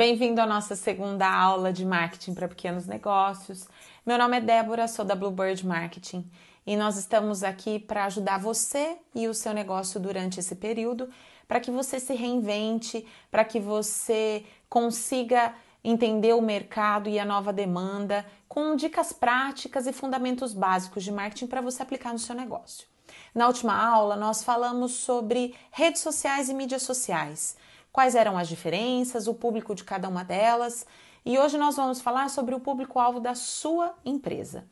Bem-vindo 0.00 0.40
à 0.40 0.46
nossa 0.46 0.74
segunda 0.74 1.30
aula 1.30 1.74
de 1.74 1.84
marketing 1.84 2.32
para 2.32 2.48
pequenos 2.48 2.86
negócios. 2.86 3.68
Meu 4.06 4.16
nome 4.16 4.38
é 4.38 4.40
Débora, 4.40 4.88
sou 4.88 5.04
da 5.04 5.14
Bluebird 5.14 5.66
Marketing 5.66 6.26
e 6.66 6.74
nós 6.74 6.96
estamos 6.96 7.42
aqui 7.42 7.78
para 7.78 8.06
ajudar 8.06 8.38
você 8.38 8.96
e 9.14 9.28
o 9.28 9.34
seu 9.34 9.52
negócio 9.52 10.00
durante 10.00 10.40
esse 10.40 10.56
período, 10.56 11.10
para 11.46 11.60
que 11.60 11.70
você 11.70 12.00
se 12.00 12.14
reinvente, 12.14 13.06
para 13.30 13.44
que 13.44 13.60
você 13.60 14.42
consiga 14.70 15.54
entender 15.84 16.32
o 16.32 16.40
mercado 16.40 17.06
e 17.06 17.18
a 17.18 17.24
nova 17.26 17.52
demanda 17.52 18.24
com 18.48 18.74
dicas 18.76 19.12
práticas 19.12 19.86
e 19.86 19.92
fundamentos 19.92 20.54
básicos 20.54 21.04
de 21.04 21.12
marketing 21.12 21.46
para 21.46 21.60
você 21.60 21.82
aplicar 21.82 22.14
no 22.14 22.18
seu 22.18 22.34
negócio. 22.34 22.88
Na 23.34 23.46
última 23.46 23.76
aula, 23.76 24.16
nós 24.16 24.42
falamos 24.42 24.92
sobre 24.92 25.54
redes 25.70 26.00
sociais 26.00 26.48
e 26.48 26.54
mídias 26.54 26.84
sociais 26.84 27.54
quais 27.92 28.14
eram 28.14 28.36
as 28.36 28.48
diferenças, 28.48 29.26
o 29.26 29.34
público 29.34 29.74
de 29.74 29.84
cada 29.84 30.08
uma 30.08 30.24
delas. 30.24 30.86
E 31.24 31.38
hoje 31.38 31.58
nós 31.58 31.76
vamos 31.76 32.00
falar 32.00 32.30
sobre 32.30 32.54
o 32.54 32.60
público-alvo 32.60 33.20
da 33.20 33.34
sua 33.34 33.94
empresa. 34.04 34.64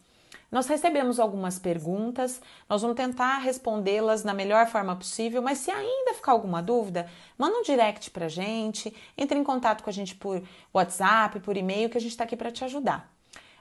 Nós 0.51 0.67
recebemos 0.67 1.21
algumas 1.21 1.59
perguntas, 1.59 2.41
nós 2.67 2.81
vamos 2.81 2.97
tentar 2.97 3.37
respondê-las 3.39 4.23
da 4.23 4.33
melhor 4.33 4.67
forma 4.67 4.97
possível, 4.97 5.43
mas 5.43 5.59
se 5.59 5.71
ainda 5.71 6.15
ficar 6.15 6.33
alguma 6.33 6.63
dúvida, 6.63 7.07
manda 7.37 7.59
um 7.59 7.63
direct 7.63 8.11
pra 8.11 8.29
gente, 8.29 8.95
entre 9.17 9.39
em 9.39 9.45
contato 9.45 9.85
com 9.85 9.91
a 9.91 9.93
gente 9.93 10.15
por 10.15 10.43
WhatsApp, 10.73 11.41
por 11.41 11.55
e-mail, 11.55 11.91
que 11.91 11.99
a 11.99 12.01
gente 12.01 12.13
está 12.13 12.25
aqui 12.25 12.35
para 12.35 12.51
te 12.51 12.65
ajudar. 12.65 13.13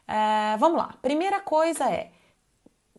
É, 0.08 0.56
vamos 0.58 0.78
lá. 0.78 0.96
Primeira 1.02 1.42
coisa 1.42 1.92
é: 1.92 2.12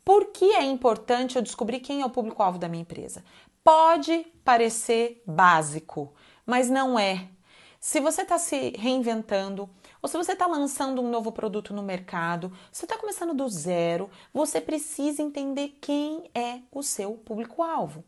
por 0.05 0.27
que 0.27 0.53
é 0.53 0.65
importante 0.65 1.37
eu 1.37 1.43
descobrir 1.43 1.81
quem 1.81 2.03
é 2.03 2.07
o 2.07 2.11
público-alvo 2.11 2.59
da 2.59 2.69
minha 2.69 2.83
empresa? 2.83 3.25
Pode 3.65 4.27
parecer 4.45 5.23
básico, 5.27 6.13
mas 6.49 6.71
não 6.71 6.99
é. 6.99 7.29
Se 7.79 8.01
você 8.01 8.23
está 8.23 8.39
se 8.39 8.71
reinventando, 8.71 9.69
ou 10.01 10.09
se 10.09 10.17
você 10.17 10.33
está 10.33 10.47
lançando 10.47 11.03
um 11.03 11.11
novo 11.11 11.31
produto 11.31 11.75
no 11.75 11.83
mercado, 11.83 12.51
se 12.73 12.87
está 12.87 12.97
começando 12.97 13.35
do 13.35 13.47
zero, 13.51 14.11
você 14.33 14.59
precisa 14.59 15.23
entender 15.23 15.77
quem 15.79 16.31
é 16.35 16.61
o 16.73 16.83
seu 16.83 17.13
público-alvo. 17.13 18.03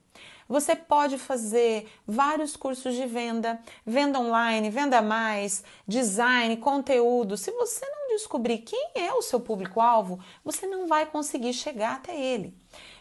Você 0.48 0.74
pode 0.74 1.18
fazer 1.18 1.86
vários 2.06 2.56
cursos 2.56 2.94
de 2.94 3.06
venda, 3.06 3.61
venda 3.84 4.18
online, 4.18 4.70
venda 4.70 5.02
mais, 5.02 5.62
design, 5.86 6.56
conteúdo. 6.56 7.36
Se 7.36 7.50
você 7.52 7.84
não 7.86 8.08
descobrir 8.16 8.58
quem 8.58 8.91
é 8.94 9.12
o 9.12 9.22
seu 9.22 9.38
público-alvo, 9.38 10.18
você 10.42 10.66
não 10.66 10.88
vai 10.88 11.05
conseguir 11.05 11.52
chegar 11.52 11.96
até 11.96 12.18
ele. 12.18 12.55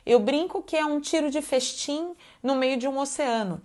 Eu 0.06 0.20
brinco 0.20 0.62
que 0.62 0.76
é 0.76 0.86
um 0.86 1.00
tiro 1.00 1.32
de 1.32 1.42
festim 1.42 2.14
no 2.44 2.56
meio 2.56 2.78
de 2.78 2.88
um 2.88 3.00
oceano. 3.00 3.62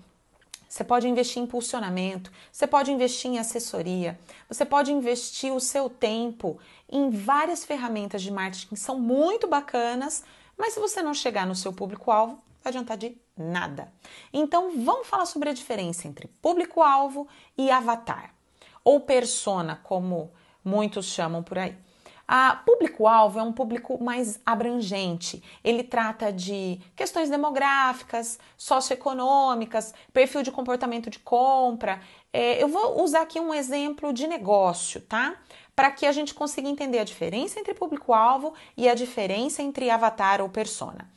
Você 0.75 0.83
pode 0.83 1.07
investir 1.07 1.41
em 1.41 1.45
impulsionamento, 1.45 2.33
você 2.51 2.67
pode 2.67 2.91
investir 2.91 3.31
em 3.31 3.39
assessoria, 3.39 4.19
você 4.49 4.65
pode 4.65 4.91
investir 4.91 5.53
o 5.53 5.61
seu 5.61 5.89
tempo 5.89 6.59
em 6.91 7.11
várias 7.11 7.65
ferramentas 7.65 8.21
de 8.21 8.33
marketing 8.33 8.67
que 8.71 8.77
são 8.77 8.99
muito 8.99 9.47
bacanas, 9.47 10.25
mas 10.59 10.75
se 10.75 10.81
você 10.81 11.01
não 11.01 11.15
chegar 11.15 11.47
no 11.47 11.55
seu 11.55 11.73
público-alvo, 11.73 12.43
vai 12.61 12.73
adiantar 12.73 12.97
de 12.97 13.17
nada. 13.37 13.93
Então, 14.33 14.73
vamos 14.85 15.07
falar 15.07 15.27
sobre 15.27 15.49
a 15.49 15.53
diferença 15.53 16.09
entre 16.09 16.27
público-alvo 16.43 17.29
e 17.57 17.71
avatar, 17.71 18.35
ou 18.83 18.99
persona, 18.99 19.77
como 19.77 20.33
muitos 20.65 21.07
chamam 21.07 21.41
por 21.41 21.57
aí. 21.57 21.79
A 22.27 22.57
público-alvo 22.57 23.39
é 23.39 23.43
um 23.43 23.53
público 23.53 24.03
mais 24.03 24.41
abrangente. 24.47 25.43
Ele 25.63 25.83
trata 25.83 26.33
de 26.33 26.81
questões 26.97 27.29
demográficas, 27.29 28.39
socioeconômicas, 28.57 29.93
perfil 30.13 30.43
de 30.43 30.51
comportamento 30.51 31.11
de 31.11 31.19
compra. 31.19 32.01
É, 32.33 32.63
eu 32.63 32.69
vou 32.69 33.03
usar 33.03 33.23
aqui 33.23 33.39
um 33.39 33.53
exemplo 33.53 34.13
de 34.13 34.27
negócio, 34.27 35.01
tá? 35.03 35.37
Para 35.77 35.91
que 35.91 36.07
a 36.07 36.13
gente 36.13 36.33
consiga 36.33 36.69
entender 36.69 36.99
a 36.99 37.05
diferença 37.05 37.61
entre 37.61 37.75
público-alvo 37.75 38.55
e 38.77 38.89
a 38.89 38.95
diferença 38.95 39.63
entre 39.63 39.91
avatar 39.91 40.41
ou 40.41 40.49
persona. 40.49 41.11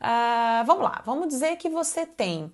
Uh, 0.00 0.64
vamos 0.66 0.82
lá, 0.82 1.02
vamos 1.04 1.28
dizer 1.28 1.56
que 1.56 1.68
você 1.68 2.04
tem 2.04 2.52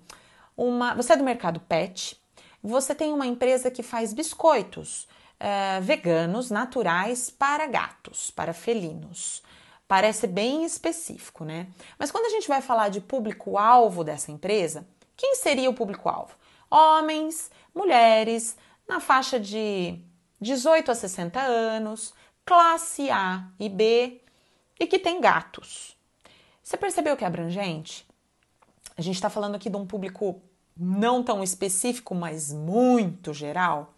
uma. 0.55 0.93
Você 0.95 1.13
é 1.13 1.17
do 1.17 1.23
mercado 1.23 1.59
pet, 1.59 2.21
você 2.61 2.93
tem 2.93 3.11
uma 3.11 3.25
empresa 3.25 3.71
que 3.71 3.83
faz 3.83 4.13
biscoitos 4.13 5.07
uh, 5.41 5.81
veganos 5.81 6.51
naturais 6.51 7.29
para 7.29 7.65
gatos, 7.65 8.29
para 8.29 8.53
felinos. 8.53 9.41
Parece 9.87 10.27
bem 10.27 10.63
específico, 10.63 11.43
né? 11.43 11.67
Mas 11.99 12.11
quando 12.11 12.27
a 12.27 12.29
gente 12.29 12.47
vai 12.47 12.61
falar 12.61 12.89
de 12.89 13.01
público-alvo 13.01 14.03
dessa 14.03 14.31
empresa, 14.31 14.87
quem 15.17 15.35
seria 15.35 15.69
o 15.69 15.73
público-alvo? 15.73 16.33
Homens, 16.69 17.51
mulheres, 17.75 18.55
na 18.87 18.99
faixa 18.99 19.39
de 19.39 19.99
18 20.39 20.91
a 20.91 20.95
60 20.95 21.39
anos, 21.41 22.13
classe 22.45 23.09
A 23.09 23.47
e 23.59 23.67
B 23.67 24.21
e 24.79 24.87
que 24.87 24.97
tem 24.97 25.19
gatos. 25.19 25.97
Você 26.63 26.77
percebeu 26.77 27.17
que 27.17 27.23
é 27.25 27.27
abrangente? 27.27 28.07
A 28.97 29.01
gente 29.01 29.15
está 29.15 29.29
falando 29.29 29.55
aqui 29.55 29.69
de 29.69 29.75
um 29.75 29.85
público 29.85 30.41
não 30.77 31.21
tão 31.21 31.43
específico, 31.43 32.15
mas 32.15 32.51
muito 32.53 33.33
geral. 33.33 33.93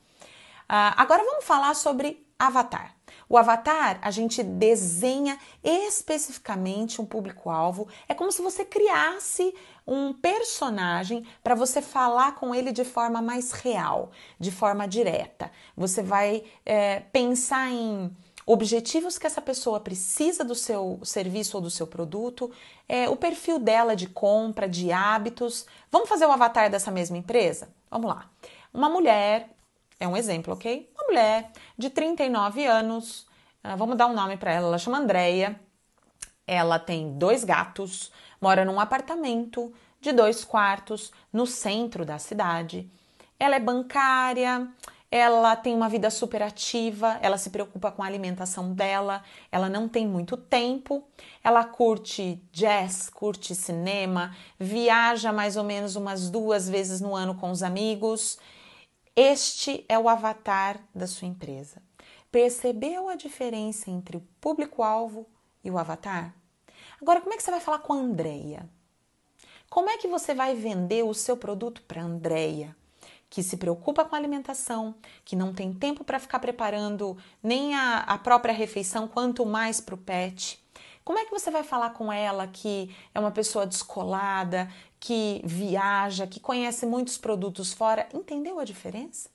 Uh, 0.63 0.96
agora 0.97 1.24
vamos 1.24 1.46
falar 1.46 1.74
sobre 1.75 2.25
avatar. 2.38 2.96
O 3.29 3.38
avatar 3.38 4.00
a 4.01 4.12
gente 4.12 4.44
desenha 4.44 5.38
especificamente 5.63 7.01
um 7.01 7.06
público-alvo. 7.06 7.88
É 8.07 8.13
como 8.13 8.31
se 8.31 8.41
você 8.41 8.66
criasse 8.66 9.53
um 9.88 10.13
personagem 10.13 11.25
para 11.44 11.56
você 11.56 11.81
falar 11.81 12.35
com 12.35 12.53
ele 12.53 12.72
de 12.72 12.84
forma 12.84 13.22
mais 13.22 13.51
real, 13.51 14.12
de 14.40 14.51
forma 14.51 14.88
direta. 14.88 15.51
Você 15.75 16.01
vai 16.01 16.44
é, 16.66 17.00
pensar 17.00 17.69
em 17.69 18.16
objetivos 18.45 19.18
que 19.18 19.25
essa 19.25 19.41
pessoa 19.41 19.80
precisa 19.80 20.44
do 20.44 20.56
seu 20.56 21.00
serviço 21.03 21.57
ou 21.57 21.63
do 21.63 21.69
seu 21.69 21.88
produto, 21.88 22.51
é, 22.90 23.07
o 23.09 23.16
perfil 23.16 23.57
dela 23.57 23.95
de 23.95 24.07
compra, 24.07 24.68
de 24.68 24.91
hábitos. 24.91 25.66
Vamos 25.90 26.09
fazer 26.09 26.25
o 26.25 26.31
avatar 26.31 26.69
dessa 26.69 26.91
mesma 26.91 27.18
empresa? 27.18 27.69
Vamos 27.90 28.09
lá. 28.09 28.30
Uma 28.74 28.90
mulher 28.90 29.50
é 30.03 30.08
um 30.08 30.18
exemplo, 30.18 30.53
ok? 30.53 30.91
Uma 30.96 31.06
mulher 31.06 31.52
de 31.78 31.90
39 31.90 32.66
anos, 32.66 33.22
uh, 33.64 33.78
vamos 33.78 33.96
dar 33.96 34.08
um 34.08 34.14
nome 34.14 34.36
para 34.36 34.52
ela, 34.52 34.68
ela 34.68 34.78
chama 34.78 34.97
Andreia. 34.97 35.58
Ela 36.46 36.78
tem 36.78 37.18
dois 37.18 37.46
gatos, 37.46 38.12
mora 38.42 38.66
num 38.66 38.81
apartamento 38.81 39.74
de 40.02 40.12
dois 40.12 40.44
quartos 40.44 41.13
no 41.31 41.47
centro 41.47 42.06
da 42.06 42.19
cidade. 42.19 42.92
Ela 43.40 43.56
é 43.56 43.59
bancária, 43.62 44.68
ela 45.09 45.56
tem 45.56 45.74
uma 45.74 45.88
vida 45.88 46.09
super 46.09 46.44
ativa, 46.44 47.18
ela 47.22 47.38
se 47.38 47.50
preocupa 47.50 47.90
com 47.90 48.03
a 48.03 48.06
alimentação 48.06 48.74
dela, 48.74 49.24
ela 49.50 49.69
não 49.69 49.88
tem 49.88 50.06
muito 50.06 50.36
tempo, 50.36 51.02
ela 51.42 51.63
curte 51.63 52.44
jazz, 52.52 53.09
curte 53.09 53.56
cinema, 53.56 54.36
viaja 54.59 55.31
mais 55.31 55.56
ou 55.56 55.63
menos 55.63 55.96
umas 55.96 56.30
duas 56.30 56.68
vezes 56.68 57.00
no 57.00 57.16
ano 57.16 57.36
com 57.36 57.52
os 57.52 57.63
amigos 57.63 58.38
este 59.16 59.85
é 59.88 59.97
o 59.97 60.09
avatar 60.09 60.79
da 60.94 61.06
sua 61.06 61.28
empresa. 61.28 61.81
Percebeu 62.31 63.09
a 63.09 63.16
diferença 63.16 63.91
entre 63.91 64.18
o 64.18 64.28
público-alvo 64.41 65.28
e 65.63 65.69
o 65.69 65.78
avatar? 65.78 66.34
Agora, 67.00 67.22
como 67.22 67.34
é 67.34 67.38
que 67.38 67.44
você 67.44 67.51
vai 67.51 67.59
falar 67.59 67.79
com 67.79 67.94
a 67.94 67.97
Andrea? 67.97 68.68
Como 69.69 69.90
é 69.90 69.97
que 69.97 70.07
você 70.07 70.34
vai 70.34 70.56
vender 70.56 71.03
o 71.03 71.13
seu 71.13 71.35
produto 71.35 71.84
para 71.84 72.01
a 72.01 72.06
Andrea, 72.06 72.75
que 73.29 73.44
se 73.44 73.57
preocupa 73.57 74.06
com 74.06 74.16
a 74.16 74.18
alimentação, 74.18 74.96
que 75.25 75.35
não 75.35 75.53
tem 75.53 75.74
tempo 75.74 76.03
para 76.03 76.19
ficar 76.19 76.40
preparando 76.40 77.18
nem 77.41 77.75
a, 77.75 78.00
a 78.00 78.18
própria 78.18 78.53
refeição, 78.53 79.07
quanto 79.07 79.45
mais 79.45 79.81
para 79.81 79.95
o 79.95 79.97
pet? 79.97 80.62
Como 81.03 81.19
é 81.19 81.25
que 81.25 81.31
você 81.31 81.52
vai 81.52 81.64
falar 81.64 81.91
com 81.91 82.12
ela 82.12 82.47
que 82.47 82.96
é 83.14 83.19
uma 83.19 83.31
pessoa 83.31 83.66
descolada, 83.66 84.72
que 85.00 85.41
viaja, 85.44 86.25
que 86.25 86.39
conhece 86.39 86.86
muitos 86.86 87.18
produtos 87.18 87.74
fora? 87.74 88.07
Entendeu 88.13 88.60
a 88.60 88.63
diferença? 88.63 89.30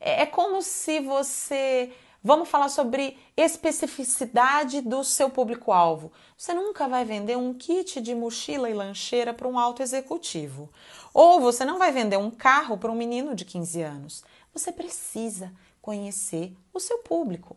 É, 0.00 0.22
é 0.22 0.26
como 0.26 0.60
se 0.62 1.00
você. 1.00 1.92
Vamos 2.20 2.48
falar 2.48 2.68
sobre 2.68 3.16
especificidade 3.36 4.80
do 4.80 5.04
seu 5.04 5.30
público-alvo. 5.30 6.10
Você 6.36 6.52
nunca 6.52 6.88
vai 6.88 7.04
vender 7.04 7.36
um 7.36 7.54
kit 7.54 8.00
de 8.00 8.12
mochila 8.12 8.68
e 8.68 8.74
lancheira 8.74 9.32
para 9.32 9.46
um 9.46 9.56
alto 9.56 9.82
executivo. 9.82 10.68
Ou 11.14 11.40
você 11.40 11.64
não 11.64 11.78
vai 11.78 11.92
vender 11.92 12.16
um 12.16 12.30
carro 12.30 12.76
para 12.76 12.90
um 12.90 12.96
menino 12.96 13.36
de 13.36 13.44
15 13.44 13.82
anos. 13.82 14.24
Você 14.52 14.72
precisa 14.72 15.52
conhecer 15.80 16.52
o 16.74 16.80
seu 16.80 16.98
público. 16.98 17.56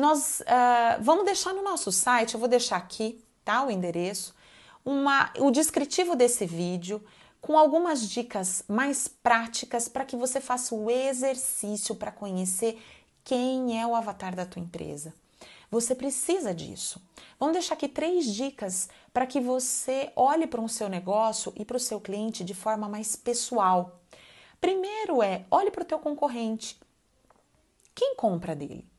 Nós 0.00 0.40
uh, 0.40 1.02
vamos 1.02 1.26
deixar 1.26 1.52
no 1.52 1.60
nosso 1.60 1.92
site, 1.92 2.32
eu 2.32 2.40
vou 2.40 2.48
deixar 2.48 2.78
aqui, 2.78 3.22
tá? 3.44 3.66
O 3.66 3.70
endereço, 3.70 4.34
uma, 4.82 5.30
o 5.38 5.50
descritivo 5.50 6.16
desse 6.16 6.46
vídeo 6.46 7.04
com 7.38 7.58
algumas 7.58 8.08
dicas 8.08 8.64
mais 8.66 9.06
práticas 9.06 9.88
para 9.88 10.06
que 10.06 10.16
você 10.16 10.40
faça 10.40 10.74
o 10.74 10.90
exercício 10.90 11.94
para 11.94 12.10
conhecer 12.10 12.82
quem 13.22 13.78
é 13.78 13.86
o 13.86 13.94
avatar 13.94 14.34
da 14.34 14.46
tua 14.46 14.62
empresa. 14.62 15.12
Você 15.70 15.94
precisa 15.94 16.54
disso. 16.54 16.98
Vamos 17.38 17.52
deixar 17.52 17.74
aqui 17.74 17.86
três 17.86 18.24
dicas 18.24 18.88
para 19.12 19.26
que 19.26 19.38
você 19.38 20.10
olhe 20.16 20.46
para 20.46 20.62
o 20.62 20.68
seu 20.68 20.88
negócio 20.88 21.52
e 21.56 21.62
para 21.62 21.76
o 21.76 21.80
seu 21.80 22.00
cliente 22.00 22.42
de 22.42 22.54
forma 22.54 22.88
mais 22.88 23.16
pessoal. 23.16 24.00
Primeiro 24.62 25.22
é 25.22 25.44
olhe 25.50 25.70
para 25.70 25.82
o 25.82 25.86
teu 25.86 25.98
concorrente. 25.98 26.80
Quem 27.94 28.16
compra 28.16 28.56
dele? 28.56 28.89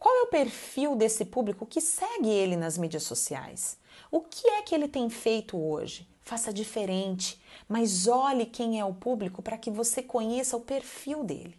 Qual 0.00 0.16
é 0.16 0.22
o 0.22 0.28
perfil 0.28 0.96
desse 0.96 1.26
público 1.26 1.66
que 1.66 1.78
segue 1.78 2.30
ele 2.30 2.56
nas 2.56 2.78
mídias 2.78 3.02
sociais? 3.02 3.76
O 4.10 4.22
que 4.22 4.48
é 4.48 4.62
que 4.62 4.74
ele 4.74 4.88
tem 4.88 5.10
feito 5.10 5.58
hoje? 5.58 6.08
Faça 6.22 6.54
diferente, 6.54 7.38
mas 7.68 8.08
olhe 8.08 8.46
quem 8.46 8.80
é 8.80 8.84
o 8.84 8.94
público 8.94 9.42
para 9.42 9.58
que 9.58 9.70
você 9.70 10.02
conheça 10.02 10.56
o 10.56 10.62
perfil 10.62 11.22
dele. 11.22 11.54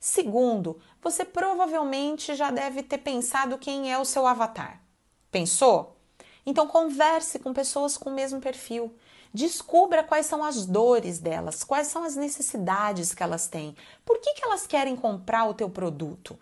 Segundo, 0.00 0.80
você 1.00 1.24
provavelmente 1.24 2.34
já 2.34 2.50
deve 2.50 2.82
ter 2.82 2.98
pensado 2.98 3.56
quem 3.56 3.92
é 3.92 3.96
o 3.96 4.04
seu 4.04 4.26
avatar. 4.26 4.82
Pensou? 5.30 5.96
Então 6.44 6.66
converse 6.66 7.38
com 7.38 7.52
pessoas 7.52 7.96
com 7.96 8.10
o 8.10 8.14
mesmo 8.14 8.40
perfil. 8.40 8.96
Descubra 9.32 10.02
quais 10.02 10.26
são 10.26 10.42
as 10.42 10.66
dores 10.66 11.20
delas, 11.20 11.62
quais 11.62 11.86
são 11.86 12.02
as 12.02 12.16
necessidades 12.16 13.14
que 13.14 13.22
elas 13.22 13.46
têm, 13.46 13.76
por 14.04 14.18
que, 14.18 14.34
que 14.34 14.44
elas 14.44 14.66
querem 14.66 14.96
comprar 14.96 15.44
o 15.44 15.54
teu 15.54 15.70
produto. 15.70 16.36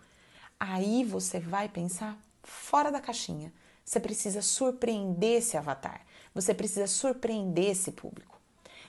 Aí 0.59 1.03
você 1.03 1.39
vai 1.39 1.67
pensar 1.69 2.17
fora 2.43 2.91
da 2.91 3.01
caixinha. 3.01 3.53
Você 3.83 3.99
precisa 3.99 4.41
surpreender 4.41 5.39
esse 5.39 5.57
avatar. 5.57 6.01
Você 6.33 6.53
precisa 6.53 6.87
surpreender 6.87 7.71
esse 7.71 7.91
público. 7.91 8.39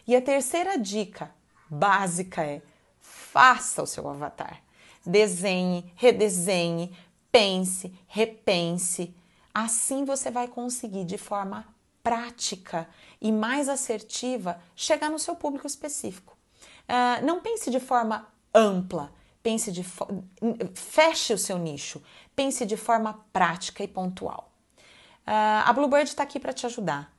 E 0.06 0.14
a 0.14 0.22
terceira 0.22 0.78
dica 0.78 1.30
básica 1.68 2.42
é: 2.42 2.62
faça 3.00 3.82
o 3.82 3.86
seu 3.86 4.08
avatar. 4.08 4.62
Desenhe, 5.04 5.92
redesenhe, 5.96 6.96
pense, 7.30 7.92
repense. 8.06 9.14
Assim 9.52 10.04
você 10.04 10.30
vai 10.30 10.48
conseguir 10.48 11.04
de 11.04 11.18
forma 11.18 11.66
prática 12.02 12.88
e 13.20 13.32
mais 13.32 13.68
assertiva 13.68 14.60
chegar 14.74 15.10
no 15.10 15.18
seu 15.18 15.34
público 15.34 15.66
específico. 15.66 16.36
Uh, 16.88 17.24
não 17.24 17.40
pense 17.40 17.70
de 17.70 17.80
forma 17.80 18.28
ampla, 18.54 19.12
pense 19.46 19.70
de 19.70 19.84
feche 20.74 21.32
o 21.32 21.38
seu 21.38 21.56
nicho, 21.56 22.02
pense 22.34 22.66
de 22.66 22.76
forma 22.76 23.24
prática 23.32 23.84
e 23.84 23.86
pontual. 23.86 24.50
Uh, 25.24 25.62
a 25.64 25.72
Bluebird 25.72 26.08
está 26.08 26.24
aqui 26.24 26.40
para 26.40 26.52
te 26.52 26.66
ajudar. 26.66 27.12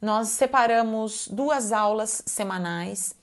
Nós 0.00 0.28
separamos 0.28 1.28
duas 1.28 1.72
aulas 1.72 2.22
semanais 2.24 3.14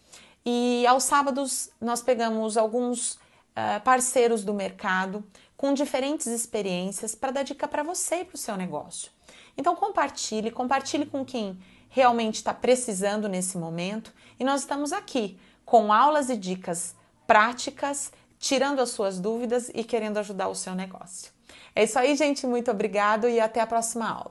e 0.45 0.85
aos 0.85 1.05
sábados 1.05 1.71
nós 1.81 2.03
pegamos 2.03 2.55
alguns 2.55 3.13
uh, 3.13 3.81
parceiros 3.83 4.43
do 4.43 4.53
mercado 4.53 5.25
com 5.57 5.73
diferentes 5.73 6.27
experiências 6.27 7.15
para 7.15 7.31
dar 7.31 7.43
dica 7.43 7.67
para 7.67 7.81
você 7.81 8.17
e 8.17 8.25
para 8.25 8.35
o 8.35 8.37
seu 8.37 8.55
negócio. 8.55 9.11
Então 9.57 9.75
compartilhe, 9.75 10.51
compartilhe 10.51 11.07
com 11.07 11.25
quem 11.25 11.59
realmente 11.89 12.35
está 12.35 12.53
precisando 12.53 13.27
nesse 13.27 13.57
momento 13.57 14.13
e 14.39 14.43
nós 14.43 14.61
estamos 14.61 14.93
aqui 14.93 15.39
com 15.65 15.91
aulas 15.91 16.29
e 16.29 16.37
dicas 16.37 16.95
práticas 17.25 18.11
tirando 18.41 18.81
as 18.81 18.89
suas 18.89 19.19
dúvidas 19.19 19.71
e 19.73 19.83
querendo 19.83 20.17
ajudar 20.17 20.49
o 20.49 20.55
seu 20.55 20.75
negócio. 20.75 21.31
É 21.73 21.83
isso 21.83 21.97
aí, 21.97 22.15
gente. 22.17 22.45
Muito 22.45 22.69
obrigado 22.69 23.29
e 23.29 23.39
até 23.39 23.61
a 23.61 23.67
próxima 23.67 24.09
aula. 24.09 24.29